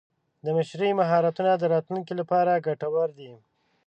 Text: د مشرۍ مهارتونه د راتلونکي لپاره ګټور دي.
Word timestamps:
د 0.45 0.45
مشرۍ 0.57 0.91
مهارتونه 0.99 1.51
د 1.57 1.63
راتلونکي 1.73 2.13
لپاره 2.21 2.63
ګټور 2.67 3.09
دي. 3.19 3.31